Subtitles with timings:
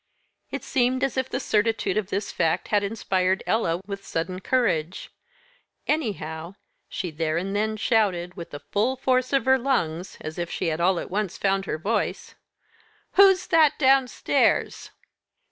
[0.49, 5.11] It seemed as if the certitude of this fact had inspired Ella with sudden courage.
[5.85, 6.55] Anyhow,
[6.89, 10.71] she there and then shouted, with the full force of her lungs, as if she
[10.71, 12.33] all at once had found her voice.
[13.11, 14.89] "Who's that downstairs?"